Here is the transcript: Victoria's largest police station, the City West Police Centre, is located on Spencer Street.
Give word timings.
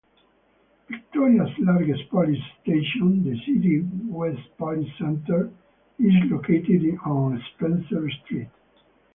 Victoria's 0.89 1.51
largest 1.59 2.09
police 2.09 2.41
station, 2.63 3.23
the 3.23 3.37
City 3.45 3.87
West 4.09 4.41
Police 4.57 4.91
Centre, 4.97 5.51
is 5.99 6.31
located 6.31 6.97
on 7.05 7.39
Spencer 7.53 8.09
Street. 8.25 8.49